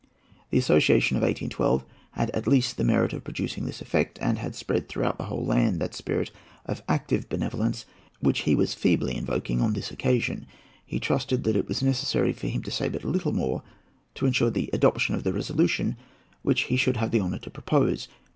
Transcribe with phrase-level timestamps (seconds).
[0.49, 4.55] The association of 1812 had at least the merit of producing this effect, and had
[4.55, 6.31] spread through the whole land that spirit
[6.65, 7.85] of active benevolence
[8.19, 10.47] which he was feebly invoking on this occasion.
[10.83, 13.61] He trusted that it was necessary for him to say but little more
[14.15, 15.97] to insure the adoption of the resolution
[16.41, 18.07] which he should have the honour to propose.